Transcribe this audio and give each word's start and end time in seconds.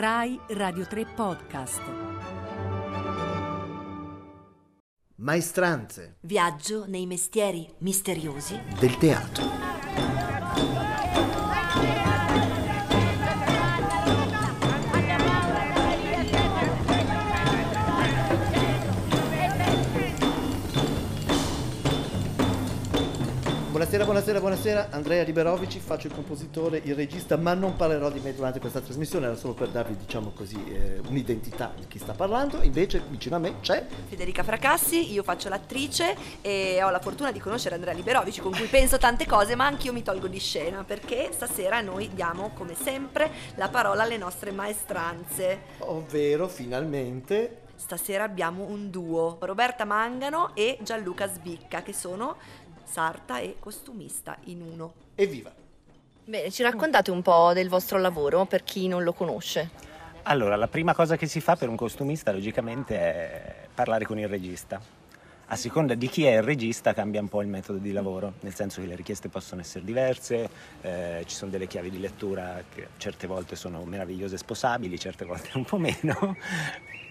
Rai 0.00 0.38
Radio 0.50 0.86
3 0.86 1.06
Podcast. 1.06 1.80
Maestranze 5.16 6.18
Viaggio 6.20 6.86
nei 6.86 7.04
mestieri 7.04 7.68
misteriosi 7.78 8.56
del 8.78 8.96
teatro. 8.96 9.67
Buonasera, 23.78 24.04
buonasera, 24.06 24.40
buonasera. 24.40 24.88
Andrea 24.90 25.22
Liberovici, 25.22 25.78
faccio 25.78 26.08
il 26.08 26.12
compositore, 26.12 26.80
il 26.82 26.96
regista, 26.96 27.36
ma 27.36 27.54
non 27.54 27.76
parlerò 27.76 28.10
di 28.10 28.18
me 28.18 28.34
durante 28.34 28.58
questa 28.58 28.80
trasmissione, 28.80 29.26
era 29.26 29.36
solo 29.36 29.54
per 29.54 29.68
darvi, 29.68 29.96
diciamo 29.96 30.32
così, 30.34 30.56
eh, 30.66 31.00
un'identità 31.06 31.72
di 31.78 31.86
chi 31.86 32.00
sta 32.00 32.12
parlando. 32.12 32.60
Invece, 32.62 33.00
vicino 33.08 33.36
a 33.36 33.38
me 33.38 33.60
c'è 33.60 33.86
Federica 34.08 34.42
Fracassi, 34.42 35.12
io 35.12 35.22
faccio 35.22 35.48
l'attrice 35.48 36.16
e 36.40 36.82
ho 36.82 36.90
la 36.90 36.98
fortuna 36.98 37.30
di 37.30 37.38
conoscere 37.38 37.76
Andrea 37.76 37.94
Liberovici 37.94 38.40
con 38.40 38.50
cui 38.50 38.66
penso 38.66 38.98
tante 38.98 39.26
cose, 39.26 39.54
ma 39.54 39.66
anch'io 39.66 39.92
mi 39.92 40.02
tolgo 40.02 40.26
di 40.26 40.40
scena 40.40 40.82
perché 40.82 41.28
stasera 41.30 41.80
noi 41.80 42.10
diamo 42.12 42.50
come 42.54 42.74
sempre 42.74 43.30
la 43.54 43.68
parola 43.68 44.02
alle 44.02 44.16
nostre 44.16 44.50
maestranze. 44.50 45.60
ovvero 45.78 46.48
finalmente 46.48 47.66
Stasera 47.78 48.24
abbiamo 48.24 48.64
un 48.64 48.90
duo, 48.90 49.38
Roberta 49.40 49.84
Mangano 49.84 50.50
e 50.56 50.78
Gianluca 50.82 51.28
Sbicca, 51.28 51.82
che 51.82 51.92
sono 51.92 52.36
sarta 52.88 53.38
e 53.38 53.56
costumista 53.58 54.36
in 54.44 54.62
uno. 54.62 54.92
evviva. 55.14 55.52
Bene, 56.24 56.50
ci 56.50 56.62
raccontate 56.62 57.10
un 57.10 57.22
po' 57.22 57.52
del 57.54 57.68
vostro 57.68 57.98
lavoro 57.98 58.44
per 58.44 58.62
chi 58.62 58.86
non 58.86 59.02
lo 59.02 59.12
conosce. 59.12 59.70
Allora, 60.24 60.56
la 60.56 60.68
prima 60.68 60.94
cosa 60.94 61.16
che 61.16 61.26
si 61.26 61.40
fa 61.40 61.56
per 61.56 61.68
un 61.68 61.76
costumista 61.76 62.32
logicamente 62.32 62.98
è 62.98 63.66
parlare 63.72 64.04
con 64.04 64.18
il 64.18 64.28
regista. 64.28 64.78
A 65.50 65.56
seconda 65.56 65.94
di 65.94 66.08
chi 66.08 66.24
è 66.24 66.36
il 66.36 66.42
regista 66.42 66.92
cambia 66.92 67.22
un 67.22 67.28
po' 67.28 67.40
il 67.40 67.48
metodo 67.48 67.78
di 67.78 67.92
lavoro, 67.92 68.34
nel 68.40 68.54
senso 68.54 68.82
che 68.82 68.86
le 68.86 68.94
richieste 68.94 69.30
possono 69.30 69.62
essere 69.62 69.82
diverse, 69.86 70.50
eh, 70.82 71.22
ci 71.24 71.34
sono 71.34 71.50
delle 71.50 71.66
chiavi 71.66 71.88
di 71.88 71.98
lettura 71.98 72.62
che 72.68 72.88
certe 72.98 73.26
volte 73.26 73.56
sono 73.56 73.82
meravigliose 73.84 74.34
e 74.34 74.38
sposabili, 74.38 74.98
certe 74.98 75.24
volte 75.24 75.48
un 75.54 75.64
po' 75.64 75.78
meno, 75.78 76.36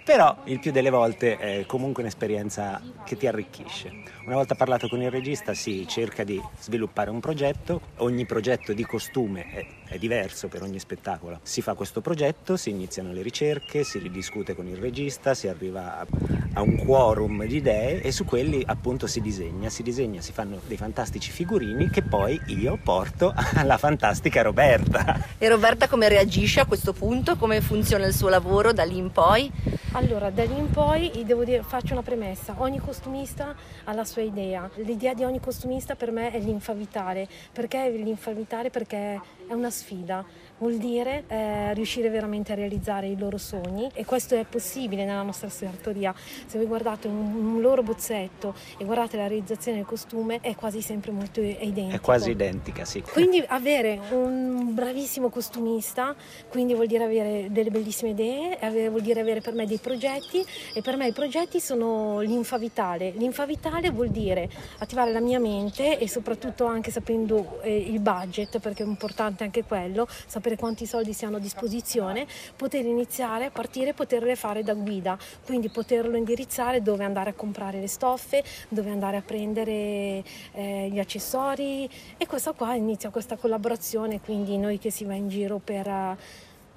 però 0.07 0.33
il 0.45 0.61
più 0.61 0.71
delle 0.71 0.89
volte 0.89 1.35
è 1.35 1.65
comunque 1.65 2.01
un'esperienza 2.01 2.81
che 3.03 3.17
ti 3.17 3.27
arricchisce. 3.27 3.91
Una 4.25 4.37
volta 4.37 4.55
parlato 4.55 4.87
con 4.87 5.01
il 5.01 5.11
regista 5.11 5.53
si 5.53 5.85
cerca 5.85 6.23
di 6.23 6.41
sviluppare 6.61 7.09
un 7.09 7.19
progetto, 7.19 7.81
ogni 7.97 8.25
progetto 8.25 8.71
di 8.71 8.85
costume 8.85 9.51
è, 9.51 9.65
è 9.83 9.97
diverso 9.97 10.47
per 10.47 10.61
ogni 10.61 10.79
spettacolo. 10.79 11.41
Si 11.43 11.61
fa 11.61 11.73
questo 11.73 11.99
progetto, 11.99 12.55
si 12.55 12.69
iniziano 12.69 13.11
le 13.11 13.21
ricerche, 13.21 13.83
si 13.83 13.99
ridiscute 13.99 14.55
con 14.55 14.65
il 14.67 14.77
regista, 14.77 15.33
si 15.33 15.49
arriva 15.49 15.99
a, 15.99 16.07
a 16.53 16.61
un 16.61 16.77
quorum 16.77 17.45
di 17.45 17.57
idee 17.57 18.01
e 18.01 18.13
su 18.13 18.23
quelli 18.23 18.63
appunto 18.65 19.07
si 19.07 19.19
disegna, 19.19 19.69
si 19.69 19.83
disegna, 19.83 20.21
si 20.21 20.31
fanno 20.31 20.61
dei 20.67 20.77
fantastici 20.77 21.31
figurini 21.31 21.89
che 21.89 22.01
poi 22.01 22.39
io 22.47 22.79
porto 22.81 23.33
alla 23.55 23.77
fantastica 23.77 24.41
Roberta. 24.41 25.35
E 25.37 25.49
Roberta 25.49 25.89
come 25.89 26.07
reagisce 26.07 26.61
a 26.61 26.65
questo 26.65 26.93
punto? 26.93 27.35
Come 27.35 27.59
funziona 27.59 28.05
il 28.05 28.13
suo 28.13 28.29
lavoro 28.29 28.71
da 28.71 28.83
lì 28.85 28.97
in 28.97 29.11
poi? 29.11 29.51
Allora, 29.97 30.29
da 30.29 30.43
lì 30.43 30.55
in 30.55 30.69
poi 30.69 31.23
devo 31.25 31.43
dire, 31.43 31.63
faccio 31.63 31.93
una 31.93 32.03
premessa. 32.03 32.53
Ogni 32.59 32.77
costumista 32.77 33.55
ha 33.85 33.93
la 33.93 34.03
sua 34.03 34.21
idea. 34.21 34.69
L'idea 34.75 35.15
di 35.15 35.23
ogni 35.23 35.39
costumista 35.39 35.95
per 35.95 36.11
me 36.11 36.29
è 36.29 36.37
linfa 36.37 36.73
vitale. 36.73 37.27
Perché 37.51 37.89
linfa 37.89 38.31
vitale? 38.31 38.69
Perché 38.69 39.19
è 39.47 39.53
una 39.53 39.71
sfida. 39.71 40.23
Vuol 40.59 40.77
dire 40.77 41.25
eh, 41.27 41.73
riuscire 41.75 42.09
veramente 42.09 42.51
a 42.51 42.55
realizzare 42.55 43.07
i 43.07 43.15
loro 43.15 43.37
sogni 43.37 43.91
e 43.93 44.05
questo 44.05 44.33
è 44.33 44.43
possibile 44.43 45.05
nella 45.05 45.21
nostra 45.21 45.49
sartoria. 45.49 46.15
Se 46.47 46.57
voi 46.57 46.65
guardate 46.65 47.07
un, 47.07 47.55
un 47.55 47.61
loro 47.61 47.83
bozzetto 47.83 48.55
e 48.79 48.83
guardate 48.83 49.17
la 49.17 49.27
realizzazione 49.27 49.77
del 49.77 49.85
costume 49.85 50.39
è 50.41 50.55
quasi 50.55 50.81
sempre 50.81 51.11
molto 51.11 51.41
identico. 51.41 51.95
È 51.95 51.99
quasi 51.99 52.31
identica, 52.31 52.85
sì. 52.85 53.01
Quindi 53.01 53.43
avere 53.47 53.99
un 54.09 54.73
bravissimo 54.73 55.29
costumista, 55.29 56.15
quindi 56.49 56.73
vuol 56.73 56.87
dire 56.87 57.03
avere 57.03 57.47
delle 57.51 57.69
bellissime 57.69 58.11
idee, 58.11 58.57
avere- 58.59 58.89
vuol 58.89 59.01
dire 59.01 59.21
avere 59.21 59.41
per 59.41 59.53
me 59.53 59.67
dei 59.67 59.77
progetti 59.77 60.43
e 60.73 60.81
per 60.81 60.97
me 60.97 61.07
i 61.07 61.13
progetti 61.13 61.59
sono 61.59 62.19
linfa 62.21 62.57
vitale. 62.57 63.11
Linfa 63.11 63.45
vitale 63.45 63.91
vuol 63.91 64.09
dire 64.09 64.49
attivare 64.79 65.11
la 65.11 65.19
mia 65.19 65.39
mente 65.39 65.99
e 65.99 66.09
soprattutto 66.09 66.65
anche 66.65 66.89
sapendo 66.89 67.59
eh, 67.61 67.77
il 67.77 67.99
budget, 67.99 68.57
perché 68.57 68.81
è 68.81 68.87
importante 68.87 69.43
anche 69.43 69.63
quello, 69.63 70.07
sapere 70.25 70.46
quanti 70.55 70.85
soldi 70.85 71.13
si 71.13 71.25
hanno 71.25 71.37
a 71.37 71.39
disposizione, 71.39 72.25
poter 72.55 72.85
iniziare 72.85 73.49
partire 73.49 73.89
e 73.89 73.93
poterle 73.93 74.35
fare 74.35 74.63
da 74.63 74.73
guida, 74.73 75.17
quindi 75.45 75.69
poterlo 75.69 76.15
indirizzare 76.15 76.81
dove 76.81 77.03
andare 77.03 77.31
a 77.31 77.33
comprare 77.33 77.79
le 77.79 77.87
stoffe, 77.87 78.43
dove 78.69 78.89
andare 78.89 79.17
a 79.17 79.21
prendere 79.21 80.23
eh, 80.53 80.89
gli 80.91 80.99
accessori. 80.99 81.89
E 82.17 82.25
questa 82.25 82.53
qua 82.53 82.75
inizia 82.75 83.09
questa 83.09 83.35
collaborazione, 83.35 84.21
quindi 84.21 84.57
noi 84.57 84.77
che 84.77 84.91
si 84.91 85.03
va 85.03 85.13
in 85.13 85.27
giro 85.27 85.59
per... 85.59 86.17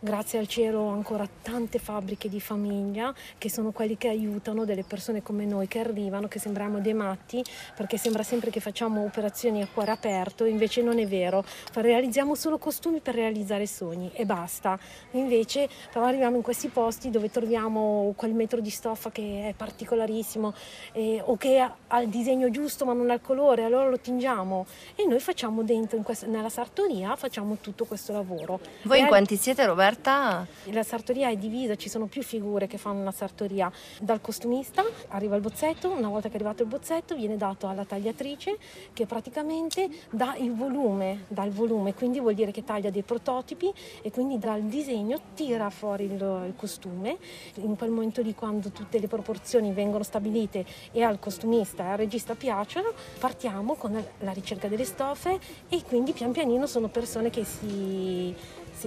Grazie 0.03 0.39
al 0.39 0.47
cielo 0.47 0.87
ancora 0.87 1.29
tante 1.43 1.79
fabbriche 1.79 2.31
di 2.31 2.41
famiglia 2.41 3.13
che 3.37 3.51
sono 3.51 3.71
quelli 3.71 3.99
che 3.99 4.09
aiutano 4.09 4.65
delle 4.65 4.83
persone 4.83 5.23
come 5.23 5.45
noi 5.45 5.69
che 5.69 5.79
arrivano, 5.79 6.27
che 6.27 6.39
sembriamo 6.39 6.81
dei 6.81 6.95
matti 6.95 7.45
perché 7.77 7.99
sembra 7.99 8.23
sempre 8.23 8.49
che 8.49 8.61
facciamo 8.61 9.05
operazioni 9.05 9.61
a 9.61 9.69
cuore 9.71 9.91
aperto, 9.91 10.47
invece 10.47 10.81
non 10.81 10.99
è 10.99 11.07
vero, 11.07 11.45
realizziamo 11.75 12.35
solo 12.35 12.57
costumi 12.57 13.01
per 13.01 13.15
realizzare 13.15 13.67
sogni 13.67 14.11
e 14.15 14.25
basta. 14.25 14.79
Invece 15.11 15.69
però 15.93 16.07
arriviamo 16.07 16.37
in 16.37 16.43
questi 16.43 16.69
posti 16.69 17.11
dove 17.11 17.31
troviamo 17.31 18.15
quel 18.17 18.33
metro 18.33 18.61
di 18.61 18.71
stoffa 18.71 19.11
che 19.11 19.49
è 19.51 19.53
particolarissimo 19.55 20.55
eh, 20.93 21.21
o 21.23 21.37
che 21.37 21.59
ha, 21.59 22.01
il 22.01 22.09
disegno 22.09 22.49
giusto 22.51 22.87
ma 22.87 22.95
non 22.95 23.11
ha 23.11 23.15
il 23.15 23.21
colore, 23.21 23.65
allora 23.65 23.87
lo 23.91 23.99
tingiamo 23.99 24.65
e 24.95 25.05
noi 25.05 25.21
facciamo 25.21 25.63
dentro 25.63 25.99
in 25.99 26.05
questa- 26.05 26.27
nella 26.27 26.49
sartoria 26.49 27.17
facciamo 27.17 27.59
tutto 27.61 27.85
questo 27.85 28.15
lavoro. 28.15 28.61
Voi 28.85 28.97
E 28.97 29.03
in 29.03 29.07
quanti 29.07 29.37
siete 29.37 29.67
Roberta? 29.91 30.47
la 30.67 30.83
sartoria 30.85 31.31
è 31.31 31.37
divisa, 31.37 31.75
ci 31.75 31.89
sono 31.89 32.07
più 32.07 32.23
figure 32.23 32.69
che 32.69 32.79
fanno 32.79 33.03
la 33.03 33.11
sartoria. 33.11 33.71
Dal 34.01 34.21
costumista 34.21 34.85
arriva 35.09 35.35
il 35.35 35.43
bozzetto, 35.43 35.91
una 35.91 36.09
volta 36.09 36.29
che 36.29 36.35
è 36.35 36.37
arrivato 36.37 36.63
il 36.63 36.69
bozzetto 36.69 37.17
viene 37.17 37.37
dato 37.37 37.67
alla 37.67 37.85
tagliatrice 37.85 38.57
che 38.93 39.07
praticamente 39.07 39.89
dà 40.11 40.37
il 40.37 40.55
volume, 40.55 41.25
dà 41.27 41.45
il 41.45 41.51
volume, 41.51 41.95
quindi 41.95 42.21
vuol 42.21 42.35
dire 42.35 42.53
che 42.53 42.63
taglia 42.63 42.91
dei 42.91 43.03
prototipi 43.03 43.73
e 44.03 44.11
quindi 44.13 44.39
dal 44.39 44.63
disegno 44.63 45.21
tira 45.35 45.69
fuori 45.71 46.05
il, 46.05 46.13
il 46.13 46.55
costume. 46.57 47.19
In 47.55 47.77
quel 47.77 47.91
momento 47.91 48.23
lì 48.23 48.35
quando 48.35 48.71
tutte 48.71 49.01
le 49.01 49.09
proporzioni 49.09 49.73
vengono 49.73 50.05
stabilite 50.05 50.65
e 50.93 51.03
al 51.03 51.19
costumista 51.19 51.85
e 51.85 51.89
al 51.89 51.97
regista 51.97 52.35
piacciono, 52.37 52.93
partiamo 53.19 53.75
con 53.75 53.93
la 54.21 54.33
ricerca 54.33 54.69
delle 54.69 54.85
stoffe 54.85 55.39
e 55.69 55.83
quindi 55.83 56.13
pian 56.13 56.31
pianino 56.31 56.67
sono 56.67 56.89
persone 56.89 57.31
che 57.31 57.45
si- 57.45 58.35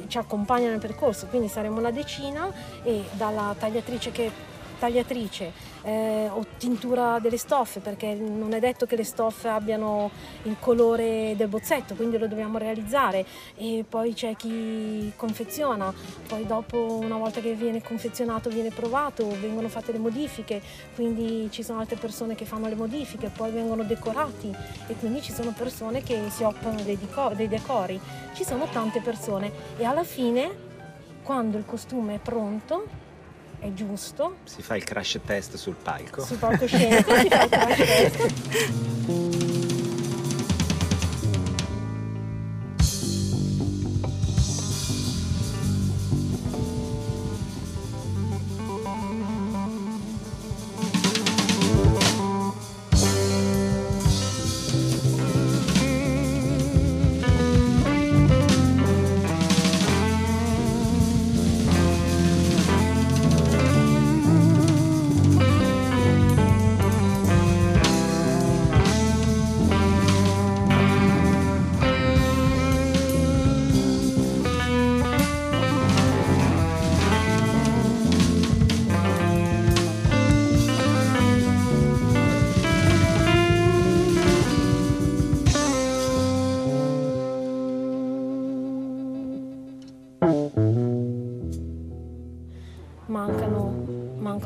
ci 0.08 0.18
accompagnano 0.18 0.72
nel 0.72 0.80
percorso, 0.80 1.28
quindi 1.28 1.48
saremo 1.48 1.80
una 1.80 1.92
decina 1.92 2.52
e 2.84 3.04
dalla 3.12 3.56
tagliatrice 3.58 4.12
che 4.12 4.32
tagliatrice 4.78 5.52
eh, 5.84 6.30
o 6.32 6.46
tintura 6.58 7.20
delle 7.20 7.38
stoffe 7.38 7.80
perché 7.80 8.14
non 8.14 8.54
è 8.54 8.60
detto 8.60 8.86
che 8.86 8.96
le 8.96 9.04
stoffe 9.04 9.48
abbiano 9.48 10.12
il 10.44 10.56
colore 10.60 11.34
del 11.36 11.48
bozzetto 11.48 11.96
quindi 11.96 12.18
lo 12.18 12.28
dobbiamo 12.28 12.58
realizzare. 12.58 13.26
E 13.56 13.86
poi 13.88 14.14
c'è 14.14 14.36
chi 14.36 15.12
confeziona 15.16 15.94
poi 16.28 16.46
dopo 16.46 17.00
una 17.02 17.18
volta 17.18 17.40
che 17.42 17.54
viene 17.54 17.82
confezionato 17.82 18.50
viene 18.50 18.70
provato 18.70 19.28
vengono 19.40 19.68
fatte 19.70 19.92
le 19.92 20.00
modifiche 20.00 20.62
quindi 20.96 21.50
ci 21.52 21.64
sono 21.64 21.80
altre 21.80 21.98
persone 21.98 22.36
che 22.36 22.46
fanno 22.46 22.68
le 22.68 22.76
modifiche 22.76 23.30
poi 23.30 23.52
vengono 23.52 23.84
decorati 23.84 24.56
e 24.88 24.96
quindi 24.96 25.22
ci 25.22 25.34
sono 25.34 25.52
persone 25.52 26.02
che 26.02 26.30
si 26.30 26.44
occupano 26.44 26.82
dei, 26.82 26.98
dico- 26.98 27.34
dei 27.36 27.48
decori. 27.48 28.00
Ci 28.34 28.44
sono 28.44 28.68
tante 28.68 29.00
persone 29.00 29.52
e 29.78 29.86
alla 29.86 30.04
fine 30.04 30.72
quando 31.24 31.58
il 31.58 31.66
costume 31.66 32.16
è 32.16 32.20
pronto 32.20 33.02
è 33.64 33.72
giusto 33.74 34.36
Si 34.44 34.62
fa 34.62 34.76
il 34.76 34.84
crash 34.84 35.20
test 35.26 35.56
sul 35.56 35.76
palco. 35.82 36.24
sul 36.26 36.38
palcoscenico 36.38 37.16
si 37.18 37.28
fa 37.30 37.44
il 37.44 37.50
crash 37.50 37.78
test. 37.78 39.62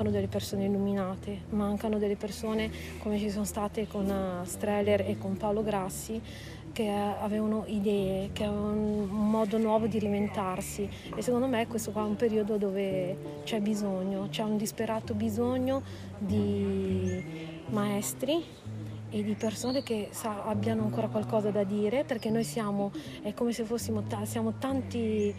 mancano 0.08 0.12
delle 0.12 0.28
persone 0.28 0.66
illuminate, 0.66 1.42
mancano 1.50 1.98
delle 1.98 2.16
persone 2.16 2.72
come 3.00 3.20
ci 3.20 3.30
sono 3.30 3.46
state 3.46 3.88
con 3.88 4.06
uh, 4.06 4.46
Streller 4.46 5.02
e 5.02 5.18
con 5.18 5.38
Paolo 5.38 5.64
Grassi 5.64 6.22
che 6.72 6.90
avevano 6.90 7.64
idee, 7.66 8.30
che 8.34 8.44
avevano 8.44 8.82
un 8.82 9.08
modo 9.10 9.58
nuovo 9.58 9.88
di 9.88 10.00
reinventarsi 10.00 10.88
e 11.16 11.22
secondo 11.22 11.48
me 11.48 11.66
questo 11.68 11.92
qua 11.92 12.04
è 12.04 12.06
un 12.06 12.16
periodo 12.16 12.58
dove 12.58 13.42
c'è 13.44 13.60
bisogno, 13.60 14.28
c'è 14.30 14.44
un 14.44 14.58
disperato 14.58 15.14
bisogno 15.16 15.82
di 16.20 17.24
maestri 17.70 18.44
e 19.10 19.24
di 19.24 19.36
persone 19.36 19.84
che 19.84 20.10
sa, 20.12 20.44
abbiano 20.44 20.84
ancora 20.84 21.08
qualcosa 21.08 21.50
da 21.50 21.64
dire 21.64 22.04
perché 22.04 22.30
noi 22.30 22.44
siamo, 22.44 22.92
è 23.22 23.34
come 23.34 23.54
se 23.54 23.64
fossimo 23.64 24.04
ta- 24.04 24.26
siamo 24.26 24.56
tanti... 24.58 25.34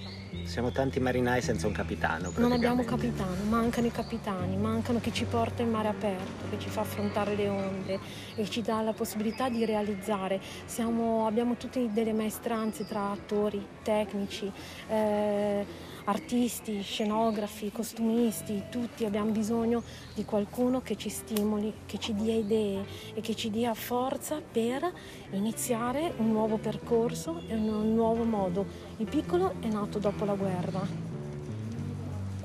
Siamo 0.44 0.70
tanti 0.70 1.00
marinai 1.00 1.42
senza 1.42 1.66
un 1.66 1.72
capitano. 1.72 2.32
Non 2.36 2.52
abbiamo 2.52 2.82
capitano, 2.84 3.42
mancano 3.48 3.86
i 3.86 3.90
capitani, 3.90 4.56
mancano 4.56 5.00
chi 5.00 5.12
ci 5.12 5.24
porta 5.24 5.62
in 5.62 5.70
mare 5.70 5.88
aperto, 5.88 6.48
che 6.50 6.58
ci 6.58 6.68
fa 6.68 6.80
affrontare 6.80 7.34
le 7.34 7.48
onde 7.48 7.98
e 8.34 8.48
ci 8.48 8.62
dà 8.62 8.80
la 8.80 8.92
possibilità 8.92 9.48
di 9.48 9.64
realizzare. 9.64 10.40
Siamo, 10.64 11.26
abbiamo 11.26 11.56
tutte 11.56 11.92
delle 11.92 12.12
maestranze 12.12 12.86
tra 12.86 13.10
attori, 13.10 13.64
tecnici. 13.82 14.50
Eh, 14.88 15.96
artisti, 16.08 16.80
scenografi, 16.82 17.70
costumisti, 17.70 18.64
tutti 18.70 19.04
abbiamo 19.04 19.30
bisogno 19.30 19.82
di 20.14 20.24
qualcuno 20.24 20.80
che 20.80 20.96
ci 20.96 21.10
stimoli, 21.10 21.72
che 21.86 21.98
ci 21.98 22.14
dia 22.14 22.34
idee 22.34 22.84
e 23.14 23.20
che 23.20 23.34
ci 23.34 23.50
dia 23.50 23.74
forza 23.74 24.40
per 24.40 24.90
iniziare 25.32 26.14
un 26.16 26.32
nuovo 26.32 26.56
percorso 26.56 27.42
e 27.46 27.54
un 27.54 27.94
nuovo 27.94 28.24
modo. 28.24 28.66
Il 28.96 29.06
piccolo 29.06 29.54
è 29.60 29.68
nato 29.68 29.98
dopo 29.98 30.24
la 30.24 30.34
guerra 30.34 31.07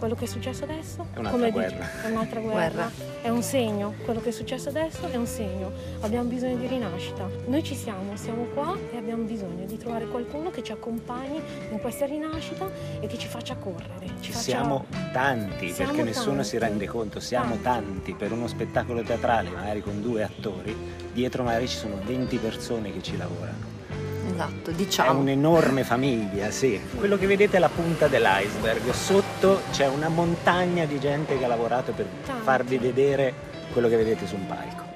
quello 0.04 0.16
che 0.18 0.26
è 0.26 0.28
successo 0.28 0.66
adesso 0.66 1.08
è 1.14 1.20
un'altra, 1.20 1.50
guerra. 1.50 1.76
Dice, 1.78 2.02
è, 2.04 2.10
un'altra 2.10 2.40
guerra. 2.42 2.58
guerra. 2.58 2.92
è 3.22 3.30
un 3.30 3.42
segno, 3.42 3.94
quello 4.04 4.20
che 4.20 4.30
è 4.30 4.32
successo 4.34 4.68
adesso 4.68 5.08
è 5.08 5.16
un 5.16 5.26
segno, 5.26 5.72
abbiamo 6.02 6.28
bisogno 6.28 6.58
di 6.58 6.68
rinascita. 6.68 7.26
Noi 7.46 7.64
ci 7.64 7.74
siamo, 7.74 8.14
siamo 8.18 8.44
qua 8.54 8.78
e 8.92 8.98
abbiamo 8.98 9.24
bisogno 9.24 9.64
di 9.64 9.78
trovare 9.78 10.06
qualcuno 10.08 10.50
che 10.50 10.62
ci 10.62 10.74
accompagni 10.74 11.40
in 11.72 11.80
questa 11.80 12.06
rinascita 12.06 12.70
e 13.00 13.08
che 13.08 13.18
ci 13.18 13.30
faccia 13.30 13.56
correre. 13.56 14.08
Ci 14.20 14.34
faccia... 14.34 14.44
siamo 14.44 14.88
tanti, 15.14 15.72
siamo 15.72 15.92
perché 15.92 16.04
nessuno 16.06 16.36
tanti. 16.36 16.50
si 16.50 16.58
rende 16.58 16.86
conto, 16.86 17.20
siamo 17.22 17.58
tanti. 17.62 17.94
tanti 17.94 18.14
per 18.14 18.34
uno 18.34 18.48
spettacolo 18.48 19.04
teatrale, 19.04 19.52
magari 19.52 19.82
con 19.82 20.02
due 20.02 20.22
attori, 20.22 20.76
dietro 21.14 21.44
magari 21.44 21.70
ci 21.70 21.78
sono 21.78 21.98
20 22.04 22.38
persone 22.40 22.92
che 22.92 23.02
ci 23.02 23.16
lavorano. 23.16 23.73
Esatto, 24.34 24.70
È 24.72 24.74
diciamo. 24.74 25.20
un'enorme 25.20 25.84
famiglia, 25.84 26.50
sì. 26.52 26.80
Quello 26.98 27.18
che 27.18 27.28
vedete 27.28 27.58
è 27.58 27.60
la 27.60 27.70
punta 27.70 28.08
dell'iceberg. 28.08 28.90
Sotto 28.92 29.62
c'è 29.72 29.88
una 29.88 30.10
montagna 30.10 30.86
di 30.86 31.00
gente 31.00 31.38
che 31.38 31.44
ha 31.46 31.48
lavorato 31.48 31.92
per 31.92 32.06
Tanti. 32.26 32.44
farvi 32.44 32.78
vedere 32.78 33.34
quello 33.72 33.88
che 33.88 33.98
vedete 33.98 34.26
su 34.28 34.36
un 34.36 34.46
palco. 34.48 34.92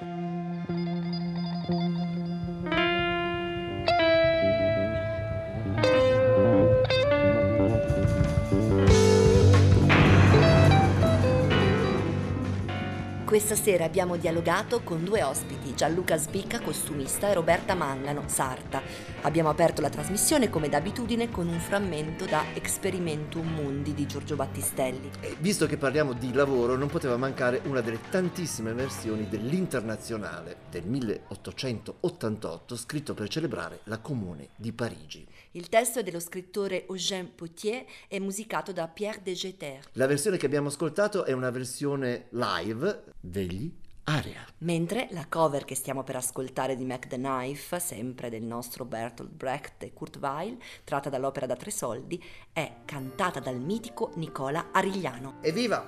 Questa 13.38 13.54
sera 13.56 13.86
abbiamo 13.86 14.18
dialogato 14.18 14.82
con 14.82 15.04
due 15.04 15.22
ospiti, 15.22 15.76
Gianluca 15.76 16.18
Sbicca, 16.18 16.60
costumista, 16.60 17.30
e 17.30 17.36
Roberta 17.36 17.76
Mangano, 17.76 18.24
sarta. 18.26 18.82
Abbiamo 19.22 19.50
aperto 19.50 19.80
la 19.80 19.90
trasmissione 19.90 20.50
come 20.50 20.70
d'abitudine 20.70 21.30
con 21.30 21.48
un 21.48 21.60
frammento 21.60 22.26
da 22.26 22.44
Experimentum 22.56 23.48
Mundi 23.48 23.94
di 23.94 24.08
Giorgio 24.08 24.36
Battistelli. 24.36 25.12
E 25.20 25.36
visto 25.40 25.68
che 25.68 25.78
parliamo 25.78 26.14
di 26.14 26.34
lavoro, 26.34 26.76
non 26.76 26.88
poteva 26.88 27.16
mancare 27.16 27.62
una 27.66 27.82
delle 27.82 28.00
tantissime 28.10 28.74
versioni 28.74 29.30
dell'Internazionale 29.30 30.62
del 30.72 30.88
1888, 30.88 32.76
scritto 32.76 33.14
per 33.14 33.28
celebrare 33.28 33.82
la 33.84 34.00
Comune 34.00 34.48
di 34.56 34.74
Parigi. 34.74 35.28
Il 35.52 35.70
testo 35.70 36.00
è 36.00 36.04
dello 36.04 36.20
scrittore 36.20 36.88
Eugène 36.88 37.32
Potier 37.36 37.86
e 38.08 38.20
musicato 38.20 38.72
da 38.72 38.88
Pierre 38.88 39.22
de 39.22 39.34
Jeter. 39.34 39.80
La 39.94 40.08
versione 40.08 40.38
che 40.38 40.48
abbiamo 40.48 40.70
ascoltato 40.70 41.24
è 41.24 41.34
una 41.34 41.52
versione 41.52 42.28
live 42.32 43.04
degli 43.30 43.72
Area. 44.10 44.40
Mentre 44.60 45.10
la 45.12 45.26
cover 45.28 45.66
che 45.66 45.76
stiamo 45.76 46.04
per 46.04 46.16
ascoltare 46.16 46.78
di 46.78 46.86
Mac 46.86 47.08
the 47.08 47.18
Knife, 47.18 47.78
sempre 47.80 48.30
del 48.30 48.44
nostro 48.44 48.86
Bertolt 48.86 49.30
Brecht 49.30 49.84
e 49.84 49.92
Kurt 49.92 50.18
Weill, 50.22 50.58
tratta 50.86 51.10
dall'opera 51.10 51.46
da 51.46 51.58
tre 51.58 51.72
soldi, 51.72 52.24
è 52.54 52.72
cantata 52.86 53.42
dal 53.42 53.60
mitico 53.60 54.12
Nicola 54.16 54.68
Arigliano. 54.72 55.40
Evviva! 55.42 55.86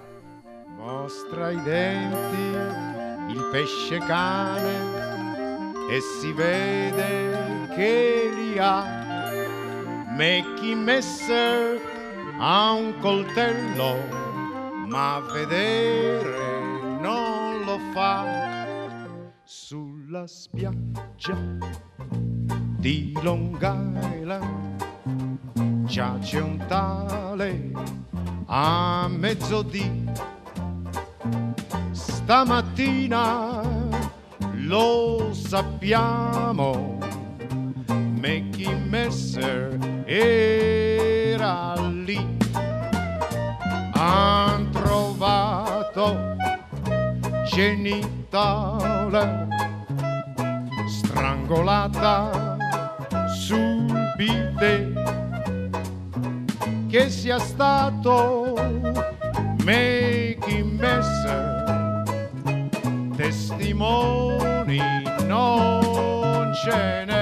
Mostra 0.75 1.51
i 1.51 1.61
denti, 1.63 3.33
il 3.33 3.49
pesce 3.51 3.99
cane, 3.99 5.07
e 5.89 6.01
si 6.01 6.33
vede 6.33 7.73
che 7.73 8.31
li 8.35 8.59
ha. 8.59 8.97
Mackie 10.15 10.75
Messer 10.75 11.79
ha 12.37 12.73
un 12.73 12.99
coltello, 12.99 13.95
ma 14.87 15.19
vedere 15.31 16.48
fa. 17.91 18.47
Sulla 19.43 20.25
spiaggia 20.27 21.35
di 22.77 23.17
Long 23.21 23.61
Island 23.61 24.85
giace 25.85 26.39
un 26.39 26.57
tale 26.67 27.71
a 28.45 29.07
mezzodì. 29.09 30.07
Stamattina 31.91 33.61
lo 34.53 35.33
sappiamo, 35.33 36.99
Mackie 37.87 38.75
Messer 38.75 40.03
era 40.05 41.73
lì. 41.89 42.37
Han 43.93 44.69
trovato 44.71 46.28
genitale 47.59 49.47
strangolata 50.87 52.55
sul 53.35 53.91
bidet 54.15 54.93
che 56.87 57.09
sia 57.09 57.37
stato 57.37 58.53
Mackie 59.65 60.63
Messer 60.63 62.03
testimoni 63.17 64.79
non 65.27 66.53
ce 66.63 67.03
n'è 67.07 67.18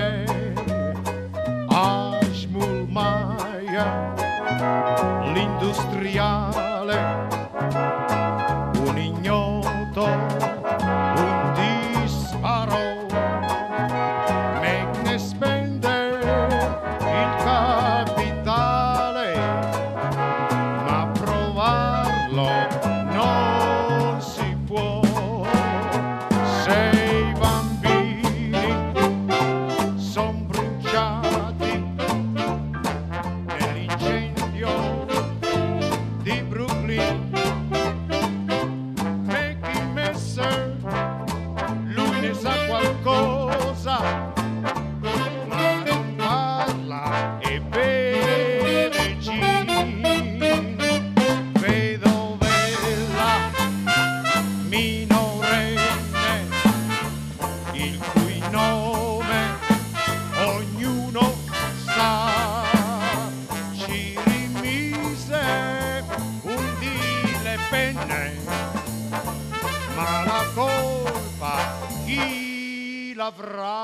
avrà. 73.37 73.77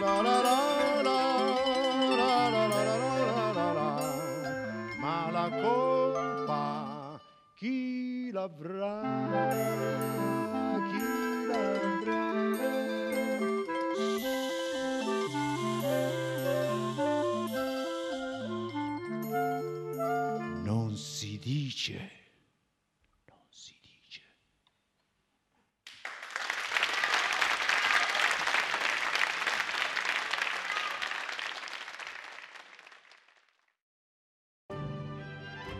La, 0.00 0.22
la, 0.22 0.40
la, 0.42 0.60
Ma 4.98 5.30
la 5.30 5.48
colpa 5.60 7.20
chi 7.54 8.30
l'avrà? 8.32 10.41